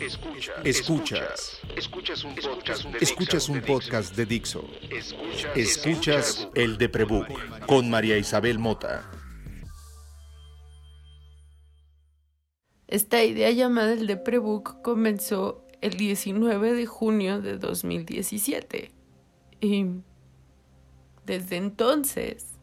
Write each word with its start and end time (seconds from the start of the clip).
Escuchas. 0.00 0.50
Escuchas. 0.64 1.60
Escuchas 3.00 3.48
un 3.50 3.60
podcast 3.60 4.16
de, 4.16 4.24
Dixo. 4.24 4.64
Escuchas 5.54 6.48
el 6.54 6.78
de 6.78 6.88
Prebook 6.88 7.66
con 7.66 7.90
María 7.90 8.16
Isabel 8.16 8.58
Mota. 8.58 9.04
Esta 12.88 13.22
idea 13.22 13.50
llamada 13.50 13.92
el 13.92 14.06
de 14.06 14.16
Prebook 14.16 14.80
comenzó 14.80 15.66
el 15.82 15.98
19 15.98 16.72
de 16.72 16.86
junio 16.86 17.42
de 17.42 17.58
2017. 17.58 18.92
Y 19.60 19.86
desde 21.26 21.56
entonces 21.58 22.58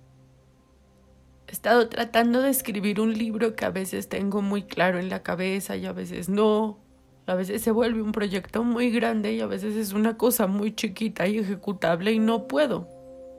he 1.48 1.52
estado 1.52 1.88
tratando 1.88 2.42
de 2.42 2.50
escribir 2.50 3.00
un 3.00 3.14
libro 3.16 3.56
que 3.56 3.66
a 3.66 3.70
veces 3.70 4.10
tengo 4.10 4.42
muy 4.42 4.64
claro 4.64 4.98
en 4.98 5.10
la 5.10 5.22
cabeza 5.22 5.78
y 5.78 5.86
a 5.86 5.94
veces 5.94 6.30
no. 6.30 6.87
A 7.28 7.36
veces 7.36 7.62
se 7.62 7.72
vuelve 7.72 8.02
un 8.02 8.14
proyecto 8.14 8.64
muy 8.64 8.90
grande 8.90 9.34
y 9.34 9.42
a 9.42 9.48
veces 9.48 9.76
es 9.76 9.94
una 9.94 10.18
cosa 10.18 10.48
muy 10.48 10.74
chiquita 10.74 11.28
y 11.28 11.38
ejecutable 11.38 12.14
y 12.14 12.20
no 12.20 12.48
puedo. 12.48 12.88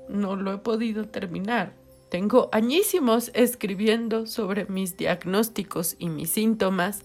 No 0.08 0.36
lo 0.36 0.52
he 0.52 0.58
podido 0.58 1.08
terminar. 1.08 1.74
Tengo 2.10 2.48
añísimos 2.52 3.30
escribiendo 3.34 4.26
sobre 4.26 4.66
mis 4.66 4.96
diagnósticos 4.96 5.96
y 5.98 6.08
mis 6.08 6.30
síntomas 6.30 7.04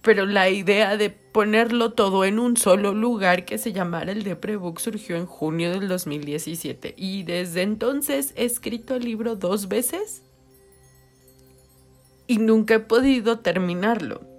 pero 0.00 0.24
la 0.24 0.48
idea 0.48 0.96
de 0.96 1.10
ponerlo 1.10 1.92
todo 1.92 2.24
en 2.24 2.38
un 2.38 2.56
solo 2.56 2.94
lugar 2.94 3.44
que 3.44 3.58
se 3.58 3.72
llamara 3.72 4.12
el 4.12 4.24
Deprebook 4.24 4.80
surgió 4.80 5.16
en 5.16 5.26
junio 5.26 5.70
del 5.72 5.88
2017 5.88 6.94
y 6.96 7.22
desde 7.24 7.60
entonces 7.62 8.32
he 8.36 8.46
escrito 8.46 8.94
el 8.94 9.04
libro 9.04 9.36
dos 9.36 9.68
veces 9.68 10.22
y 12.26 12.38
nunca 12.38 12.76
he 12.76 12.80
podido 12.80 13.40
terminarlo. 13.40 14.33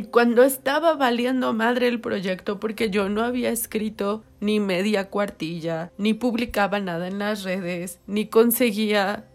Y 0.00 0.04
cuando 0.04 0.44
estaba 0.44 0.94
valiendo 0.94 1.52
madre 1.52 1.86
el 1.86 2.00
proyecto 2.00 2.58
porque 2.58 2.88
yo 2.88 3.10
no 3.10 3.22
había 3.22 3.50
escrito 3.50 4.24
ni 4.40 4.58
media 4.58 5.10
cuartilla, 5.10 5.92
ni 5.98 6.14
publicaba 6.14 6.80
nada 6.80 7.06
en 7.06 7.18
las 7.18 7.42
redes, 7.42 8.00
ni 8.06 8.24
conseguía 8.24 9.26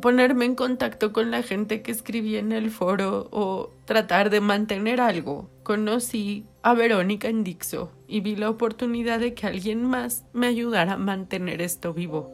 ponerme 0.00 0.44
en 0.44 0.54
contacto 0.54 1.12
con 1.12 1.32
la 1.32 1.42
gente 1.42 1.82
que 1.82 1.90
escribía 1.90 2.38
en 2.38 2.52
el 2.52 2.70
foro 2.70 3.26
o 3.32 3.72
tratar 3.86 4.30
de 4.30 4.40
mantener 4.40 5.00
algo. 5.00 5.50
Conocí 5.64 6.44
a 6.62 6.74
Verónica 6.74 7.26
en 7.26 7.42
Dixo 7.42 7.90
y 8.06 8.20
vi 8.20 8.36
la 8.36 8.50
oportunidad 8.50 9.18
de 9.18 9.34
que 9.34 9.48
alguien 9.48 9.84
más 9.84 10.26
me 10.32 10.46
ayudara 10.46 10.92
a 10.92 10.96
mantener 10.96 11.60
esto 11.60 11.92
vivo. 11.92 12.30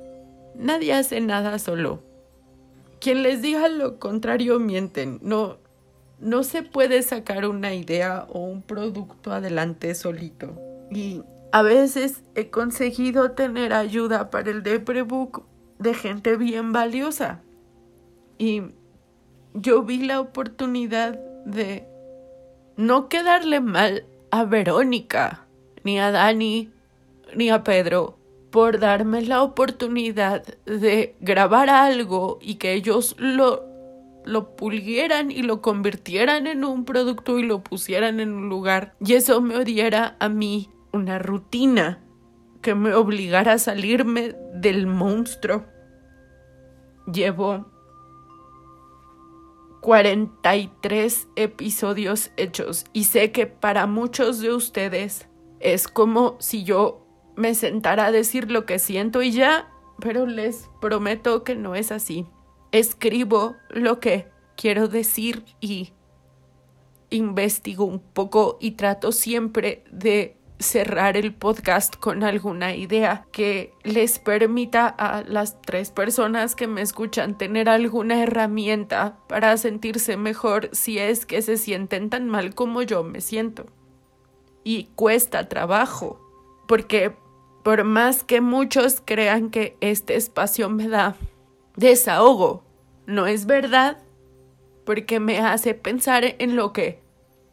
Nadie 0.55 0.92
hace 0.92 1.22
nada 1.22 1.59
solo. 1.59 2.03
Quien 3.00 3.22
les 3.22 3.41
diga 3.41 3.69
lo 3.69 3.98
contrario 3.98 4.59
mienten. 4.61 5.19
No, 5.22 5.56
no 6.20 6.42
se 6.42 6.62
puede 6.62 7.02
sacar 7.02 7.46
una 7.46 7.74
idea 7.74 8.26
o 8.28 8.40
un 8.40 8.62
producto 8.62 9.32
adelante 9.32 9.94
solito. 9.94 10.54
Y 10.90 11.22
a 11.52 11.62
veces 11.62 12.22
he 12.34 12.50
conseguido 12.50 13.32
tener 13.32 13.72
ayuda 13.72 14.30
para 14.30 14.50
el 14.50 14.62
Deprebook 14.62 15.44
de 15.78 15.94
gente 15.94 16.36
bien 16.36 16.72
valiosa. 16.72 17.41
Y 18.38 18.62
yo 19.54 19.82
vi 19.82 20.04
la 20.04 20.20
oportunidad 20.20 21.18
de 21.44 21.86
no 22.76 23.08
quedarle 23.08 23.60
mal 23.60 24.04
a 24.30 24.44
Verónica, 24.44 25.46
ni 25.82 25.98
a 25.98 26.10
Dani, 26.10 26.70
ni 27.34 27.50
a 27.50 27.64
Pedro, 27.64 28.16
por 28.50 28.78
darme 28.78 29.22
la 29.22 29.42
oportunidad 29.42 30.44
de 30.66 31.14
grabar 31.20 31.70
algo 31.70 32.38
y 32.41 32.56
que 32.56 32.74
ellos 32.74 33.14
lo, 33.18 33.64
lo 34.24 34.56
pulieran 34.56 35.30
y 35.30 35.42
lo 35.42 35.62
convirtieran 35.62 36.46
en 36.46 36.64
un 36.64 36.84
producto 36.84 37.38
y 37.38 37.42
lo 37.42 37.62
pusieran 37.62 38.20
en 38.20 38.32
un 38.32 38.48
lugar. 38.48 38.94
Y 39.04 39.14
eso 39.14 39.40
me 39.40 39.64
diera 39.64 40.16
a 40.20 40.28
mí 40.28 40.70
una 40.92 41.18
rutina 41.18 42.02
que 42.62 42.74
me 42.74 42.94
obligara 42.94 43.52
a 43.52 43.58
salirme 43.58 44.34
del 44.54 44.86
monstruo. 44.86 45.64
Llevo 47.12 47.66
43 49.80 51.28
episodios 51.36 52.30
hechos 52.36 52.84
y 52.92 53.04
sé 53.04 53.32
que 53.32 53.47
para 53.47 53.86
muchos 53.86 54.41
de 54.41 54.53
ustedes 54.53 55.28
es 55.59 55.88
como 55.88 56.36
si 56.38 56.64
yo 56.64 57.06
me 57.36 57.54
sentara 57.54 58.06
a 58.06 58.12
decir 58.12 58.50
lo 58.50 58.66
que 58.66 58.78
siento 58.78 59.22
y 59.22 59.32
ya, 59.32 59.70
pero 59.98 60.26
les 60.26 60.69
prometo 60.80 61.42
que 61.44 61.54
no 61.54 61.75
es 61.75 61.91
así. 61.91 62.26
Escribo 62.72 63.56
lo 63.69 63.98
que 63.98 64.28
quiero 64.56 64.88
decir 64.88 65.44
y 65.60 65.92
investigo 67.10 67.84
un 67.84 67.98
poco 67.98 68.58
y 68.60 68.72
trato 68.72 69.10
siempre 69.10 69.82
de 69.91 70.36
cerrar 70.60 71.16
el 71.16 71.34
podcast 71.34 71.97
con 71.97 72.22
alguna 72.22 72.75
idea 72.75 73.26
que 73.32 73.72
les 73.82 74.19
permita 74.19 74.86
a 74.86 75.22
las 75.22 75.60
tres 75.62 75.91
personas 75.91 76.54
que 76.54 76.66
me 76.66 76.82
escuchan 76.82 77.38
tener 77.38 77.69
alguna 77.69 78.22
herramienta 78.22 79.19
para 79.26 79.56
sentirse 79.56 80.16
mejor 80.16 80.69
si 80.72 80.98
es 80.98 81.25
que 81.25 81.42
se 81.42 81.56
sienten 81.56 82.10
tan 82.10 82.28
mal 82.28 82.54
como 82.54 82.82
yo 82.82 83.03
me 83.03 83.20
siento. 83.20 83.66
Y 84.62 84.84
cuesta 84.94 85.48
trabajo, 85.48 86.20
porque 86.69 87.16
por 87.64 87.84
más 87.84 88.22
que 88.22 88.41
muchos 88.42 89.03
crean 89.03 89.50
que 89.50 89.76
este 89.80 90.14
espacio 90.14 90.69
me 90.69 90.88
da 90.88 91.16
desahogo, 91.76 92.64
no 93.06 93.26
es 93.26 93.47
verdad, 93.47 93.98
porque 94.84 95.20
me 95.20 95.38
hace 95.38 95.75
pensar 95.75 96.36
en 96.38 96.56
lo 96.56 96.72
que 96.72 97.00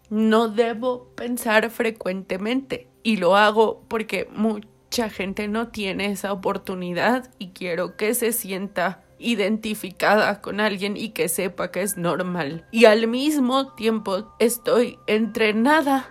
no 0.10 0.48
debo 0.48 1.10
pensar 1.16 1.70
frecuentemente 1.70 2.88
y 3.04 3.18
lo 3.18 3.36
hago 3.36 3.84
porque 3.88 4.30
mucha 4.34 5.10
gente 5.10 5.48
no 5.48 5.70
tiene 5.70 6.12
esa 6.12 6.32
oportunidad 6.32 7.30
y 7.38 7.50
quiero 7.50 7.98
que 7.98 8.14
se 8.14 8.32
sienta 8.32 9.04
identificada 9.20 10.42
con 10.42 10.60
alguien 10.60 10.96
y 10.96 11.10
que 11.10 11.28
sepa 11.28 11.72
que 11.72 11.82
es 11.82 11.98
normal. 11.98 12.66
Y 12.72 12.86
al 12.86 13.08
mismo 13.08 13.74
tiempo 13.74 14.34
estoy 14.40 15.00
entrenada 15.08 16.10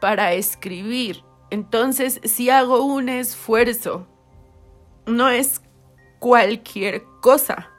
para 0.00 0.32
escribir. 0.32 1.22
Entonces, 1.50 2.20
si 2.24 2.50
hago 2.50 2.84
un 2.84 3.08
esfuerzo, 3.08 4.06
no 5.06 5.28
es 5.28 5.62
cualquier 6.18 7.04
cosa. 7.26 7.72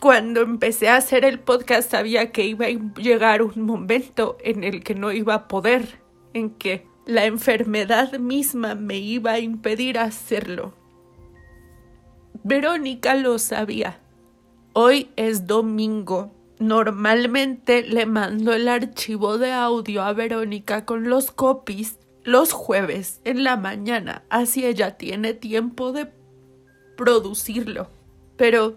Cuando 0.00 0.40
empecé 0.40 0.88
a 0.88 0.96
hacer 0.96 1.24
el 1.24 1.38
podcast 1.38 1.92
sabía 1.92 2.32
que 2.32 2.44
iba 2.44 2.66
a 2.66 2.70
llegar 3.00 3.40
un 3.40 3.62
momento 3.62 4.36
en 4.40 4.64
el 4.64 4.82
que 4.82 4.96
no 4.96 5.12
iba 5.12 5.34
a 5.34 5.46
poder, 5.46 6.00
en 6.34 6.50
que 6.50 6.88
la 7.06 7.26
enfermedad 7.26 8.18
misma 8.18 8.74
me 8.74 8.98
iba 8.98 9.30
a 9.30 9.38
impedir 9.38 9.96
hacerlo. 9.96 10.74
Verónica 12.42 13.14
lo 13.14 13.38
sabía. 13.38 14.00
Hoy 14.72 15.12
es 15.14 15.46
domingo. 15.46 16.34
Normalmente 16.58 17.84
le 17.84 18.06
mando 18.06 18.52
el 18.52 18.66
archivo 18.66 19.38
de 19.38 19.52
audio 19.52 20.02
a 20.02 20.12
Verónica 20.14 20.84
con 20.84 21.08
los 21.08 21.30
copies 21.30 22.00
los 22.24 22.50
jueves 22.50 23.20
en 23.22 23.44
la 23.44 23.56
mañana, 23.56 24.24
así 24.30 24.66
ella 24.66 24.96
tiene 24.98 25.32
tiempo 25.32 25.92
de 25.92 26.10
producirlo. 26.96 27.99
Pero 28.40 28.76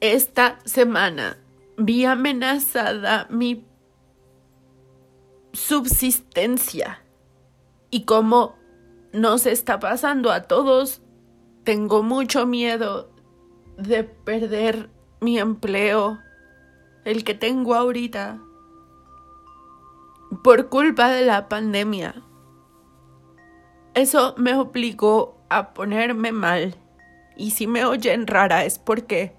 esta 0.00 0.60
semana 0.64 1.36
vi 1.76 2.06
amenazada 2.06 3.26
mi 3.28 3.66
subsistencia 5.52 7.02
y 7.90 8.06
como 8.06 8.56
nos 9.12 9.44
está 9.44 9.78
pasando 9.78 10.32
a 10.32 10.44
todos, 10.44 11.02
tengo 11.64 12.02
mucho 12.02 12.46
miedo 12.46 13.10
de 13.76 14.04
perder 14.04 14.88
mi 15.20 15.38
empleo, 15.38 16.18
el 17.04 17.24
que 17.24 17.34
tengo 17.34 17.74
ahorita, 17.74 18.40
por 20.42 20.70
culpa 20.70 21.10
de 21.10 21.26
la 21.26 21.50
pandemia. 21.50 22.22
Eso 23.92 24.34
me 24.38 24.54
obligó 24.54 25.36
a 25.50 25.74
ponerme 25.74 26.32
mal. 26.32 26.87
Y 27.38 27.52
si 27.52 27.66
me 27.66 27.84
oyen 27.84 28.26
rara 28.26 28.64
es 28.64 28.78
porque 28.78 29.32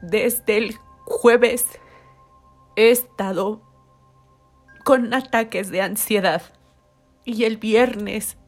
desde 0.00 0.56
el 0.56 0.76
jueves 1.04 1.66
he 2.76 2.90
estado 2.90 3.60
con 4.84 5.12
ataques 5.12 5.70
de 5.70 5.82
ansiedad. 5.82 6.42
Y 7.24 7.44
el 7.44 7.58
viernes 7.58 8.38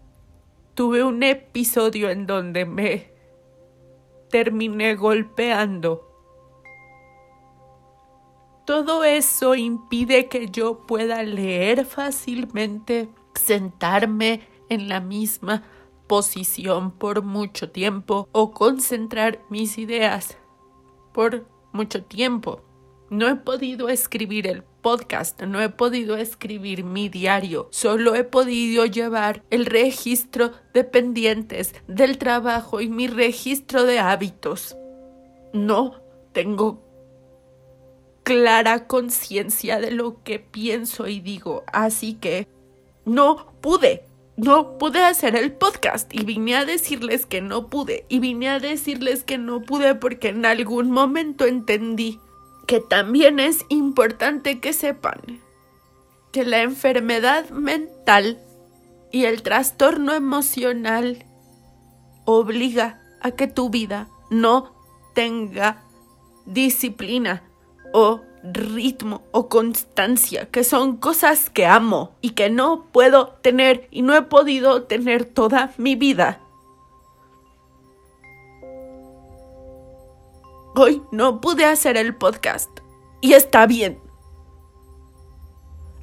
tuve 0.75 1.03
un 1.03 1.23
episodio 1.23 2.11
en 2.11 2.27
donde 2.27 2.65
me 2.65 3.13
terminé 4.31 4.95
golpeando. 4.95 6.09
Todo 8.65 9.03
eso 9.03 9.57
impide 9.57 10.29
que 10.29 10.49
yo 10.49 10.87
pueda 10.87 11.25
leer 11.25 11.85
fácilmente, 11.85 13.09
sentarme 13.35 14.49
en 14.69 14.89
la 14.89 15.01
misma 15.01 15.65
posición 16.13 16.91
por 16.91 17.23
mucho 17.23 17.71
tiempo 17.71 18.29
o 18.33 18.51
concentrar 18.51 19.41
mis 19.49 19.79
ideas 19.79 20.37
por 21.15 21.47
mucho 21.73 22.05
tiempo. 22.05 22.61
No 23.09 23.31
he 23.31 23.37
podido 23.37 23.89
escribir 23.89 24.47
el 24.47 24.63
podcast, 24.63 25.41
no 25.41 25.63
he 25.63 25.71
podido 25.71 26.19
escribir 26.19 26.85
mi 26.85 27.09
diario, 27.09 27.67
solo 27.71 28.15
he 28.15 28.25
podido 28.25 28.85
llevar 28.85 29.43
el 29.49 29.65
registro 29.65 30.51
de 30.75 30.85
pendientes 30.85 31.75
del 31.89 32.19
trabajo 32.19 32.83
y 32.83 32.91
mi 32.91 33.07
registro 33.07 33.85
de 33.85 33.99
hábitos. 33.99 34.77
No 35.55 35.95
tengo 36.33 36.83
clara 38.23 38.87
conciencia 38.87 39.81
de 39.81 39.93
lo 39.93 40.23
que 40.25 40.41
pienso 40.41 41.09
y 41.09 41.21
digo, 41.21 41.65
así 41.73 42.13
que 42.13 42.49
no 43.07 43.55
pude 43.63 44.12
no 44.37 44.79
pude 44.79 45.05
hacer 45.05 45.37
el 45.37 45.53
podcast 45.53 46.13
y 46.15 46.25
vine 46.25 46.57
a 46.57 46.65
decirles 46.65 47.27
que 47.27 47.41
no 47.41 47.69
pude 47.69 48.07
y 48.09 48.19
vine 48.19 48.49
a 48.49 48.61
decirles 48.61 49.25
que 49.25 49.39
no 49.39 49.63
pude 49.63 49.95
porque 49.95 50.29
en 50.29 50.47
algún 50.47 50.91
momento 50.91 51.45
entendí 51.45 52.19
que 52.67 52.81
también 52.81 53.41
es 53.41 53.65
importante 53.69 54.61
que 54.61 54.73
sepan 54.73 55.21
que 56.33 56.45
la 56.45 56.63
enfermedad 56.63 57.51
mental 57.51 58.41
y 59.11 59.27
el 59.27 59.43
trastorno 59.43 60.15
emocional 60.15 61.27
obliga 62.25 63.03
a 63.21 63.33
que 63.33 63.47
tu 63.47 63.69
vida 63.69 64.09
no 64.31 64.75
tenga 65.15 65.85
disciplina 66.47 67.43
o 67.93 68.23
ritmo 68.43 69.23
o 69.31 69.49
constancia, 69.49 70.47
que 70.51 70.65
son 70.65 70.97
cosas 70.97 71.51
que 71.51 71.67
amo 71.67 72.17
y 72.21 72.31
que 72.31 72.51
no 72.51 72.87
puedo 72.93 73.29
tener 73.43 73.89
y 73.91 74.03
no 74.03 74.15
he 74.15 74.23
podido 74.23 74.85
tener 74.85 75.25
toda 75.25 75.73
mi 75.79 75.95
vida. 75.95 76.41
Hoy 80.75 81.03
no 81.13 81.41
pude 81.41 81.65
hacer 81.65 81.97
el 81.97 82.17
podcast 82.17 82.71
y 83.21 83.35
está 83.35 83.67
bien. 83.67 84.01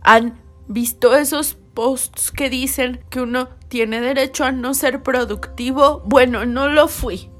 ¿Han 0.01 0.41
visto 0.68 1.15
esos 1.15 1.56
posts 1.74 2.31
que 2.31 2.50
dicen 2.50 3.03
que 3.09 3.21
uno 3.21 3.50
tiene 3.68 4.00
derecho 4.00 4.44
a 4.44 4.51
no 4.51 4.74
ser 4.74 5.01
productivo? 5.01 6.03
Bueno, 6.06 6.45
no 6.45 6.69
lo 6.69 6.88
fui. 6.88 7.31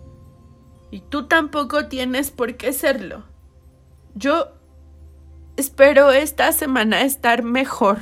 Y 0.92 1.02
tú 1.02 1.28
tampoco 1.28 1.88
tienes 1.88 2.32
por 2.32 2.58
qué 2.58 2.74
serlo. 2.74 3.26
Yo 4.16 4.59
espero 5.60 6.12
esta 6.12 6.54
semana 6.54 7.02
estar 7.02 7.44
mejor, 7.44 8.00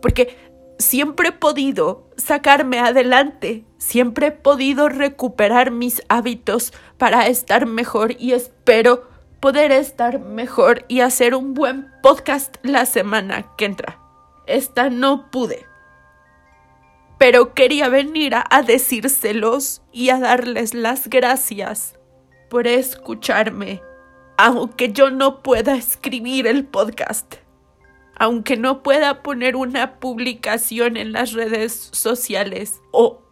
porque 0.00 0.36
siempre 0.80 1.28
he 1.28 1.32
podido 1.32 2.10
sacarme 2.16 2.80
adelante, 2.80 3.64
siempre 3.78 4.26
he 4.26 4.32
podido 4.32 4.88
recuperar 4.88 5.70
mis 5.70 6.02
hábitos 6.08 6.72
para 6.98 7.28
estar 7.28 7.66
mejor 7.66 8.16
y 8.18 8.32
espero 8.32 9.08
poder 9.38 9.70
estar 9.70 10.18
mejor 10.18 10.84
y 10.88 11.00
hacer 11.00 11.36
un 11.36 11.54
buen 11.54 11.88
podcast 12.02 12.56
la 12.62 12.84
semana 12.84 13.54
que 13.56 13.66
entra. 13.66 14.00
Esta 14.46 14.90
no 14.90 15.30
pude. 15.30 15.66
Pero 17.16 17.54
quería 17.54 17.88
venir 17.88 18.34
a, 18.34 18.44
a 18.50 18.62
decírselos 18.62 19.82
y 19.92 20.10
a 20.10 20.18
darles 20.18 20.74
las 20.74 21.08
gracias 21.08 21.96
por 22.50 22.66
escucharme 22.66 23.82
aunque 24.42 24.92
yo 24.92 25.12
no 25.12 25.40
pueda 25.40 25.76
escribir 25.76 26.48
el 26.48 26.66
podcast, 26.66 27.36
aunque 28.16 28.56
no 28.56 28.82
pueda 28.82 29.22
poner 29.22 29.54
una 29.54 30.00
publicación 30.00 30.96
en 30.96 31.12
las 31.12 31.32
redes 31.32 31.90
sociales 31.92 32.82
o 32.90 33.22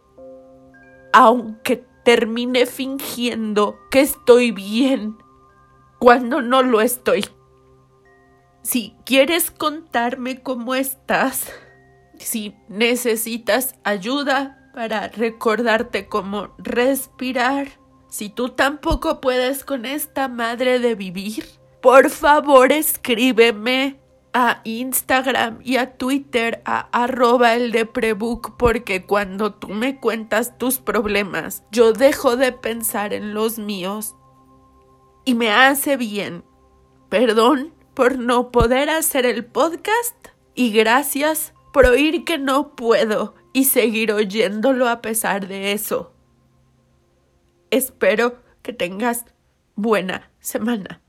aunque 1.11 1.83
termine 2.05 2.65
fingiendo 2.65 3.77
que 3.91 3.99
estoy 3.99 4.51
bien 4.51 5.17
cuando 5.99 6.41
no 6.41 6.63
lo 6.63 6.79
estoy. 6.79 7.25
Si 8.61 8.95
quieres 9.05 9.51
contarme 9.51 10.41
cómo 10.41 10.75
estás, 10.75 11.51
si 12.19 12.55
necesitas 12.69 13.75
ayuda 13.83 14.71
para 14.73 15.09
recordarte 15.09 16.07
cómo 16.07 16.55
respirar, 16.57 17.80
si 18.11 18.27
tú 18.27 18.49
tampoco 18.49 19.21
puedes 19.21 19.63
con 19.63 19.85
esta 19.85 20.27
madre 20.27 20.79
de 20.79 20.95
vivir, 20.95 21.45
por 21.81 22.09
favor 22.09 22.73
escríbeme 22.73 24.01
a 24.33 24.59
Instagram 24.65 25.59
y 25.63 25.77
a 25.77 25.97
Twitter 25.97 26.61
a 26.65 26.89
arroba 26.91 27.55
el 27.55 27.71
de 27.71 27.85
prebook 27.85 28.57
porque 28.57 29.05
cuando 29.05 29.53
tú 29.53 29.69
me 29.69 29.97
cuentas 29.97 30.57
tus 30.57 30.79
problemas 30.79 31.63
yo 31.71 31.93
dejo 31.93 32.35
de 32.35 32.51
pensar 32.51 33.13
en 33.13 33.33
los 33.33 33.57
míos 33.57 34.13
y 35.23 35.33
me 35.33 35.49
hace 35.49 35.95
bien. 35.95 36.43
Perdón 37.07 37.73
por 37.93 38.19
no 38.19 38.51
poder 38.51 38.89
hacer 38.89 39.25
el 39.25 39.45
podcast 39.45 40.17
y 40.53 40.73
gracias 40.73 41.53
por 41.71 41.85
oír 41.85 42.25
que 42.25 42.37
no 42.37 42.75
puedo 42.75 43.35
y 43.53 43.65
seguir 43.65 44.11
oyéndolo 44.11 44.89
a 44.89 45.01
pesar 45.01 45.47
de 45.47 45.71
eso. 45.71 46.11
Espero 47.71 48.37
que 48.61 48.73
tengas 48.73 49.25
buena 49.75 50.29
semana. 50.39 51.00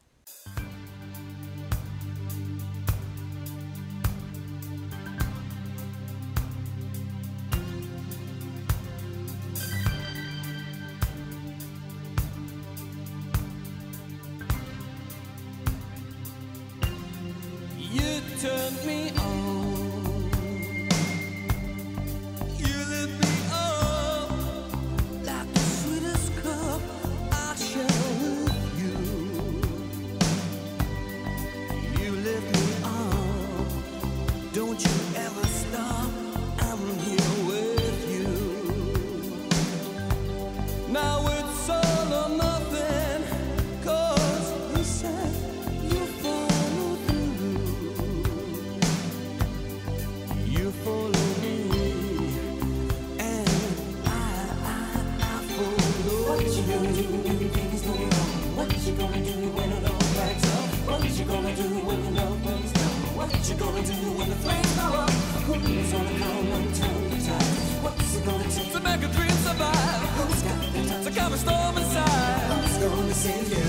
Who's 70.22 70.42
got 70.42 70.60
the 70.60 70.88
time 70.88 71.04
to 71.04 71.10
calm 71.10 71.32
a 71.32 71.36
storm 71.36 71.76
inside? 71.76 72.40
Who's 72.50 72.78
gonna 72.78 73.14
save 73.14 73.50
you? 73.50 73.61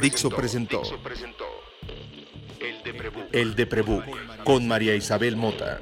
Dixo 0.00 0.30
presentó 0.30 0.82
El 3.32 3.54
de 3.54 3.66
Prebook 3.66 4.04
con 4.44 4.68
María 4.68 4.94
Isabel 4.94 5.36
Mota. 5.36 5.80